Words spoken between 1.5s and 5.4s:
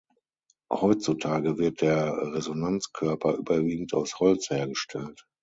wird der Resonanzkörper überwiegend aus Holz hergestellt.